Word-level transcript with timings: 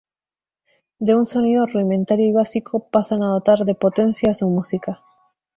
De 0.97 1.13
un 1.13 1.25
sonido 1.27 1.67
rudimentario 1.67 2.25
y 2.25 2.31
básico, 2.31 2.89
pasan 2.89 3.21
a 3.21 3.27
dotar 3.33 3.59
de 3.65 3.75
potencia 3.75 4.31
a 4.31 4.33
su 4.33 4.49
música. 4.49 5.03